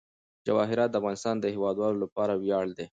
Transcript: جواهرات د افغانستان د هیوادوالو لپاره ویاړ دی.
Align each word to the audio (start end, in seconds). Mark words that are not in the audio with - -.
جواهرات 0.47 0.89
د 0.91 0.95
افغانستان 1.01 1.35
د 1.39 1.45
هیوادوالو 1.55 2.01
لپاره 2.05 2.33
ویاړ 2.43 2.65
دی. 2.77 2.85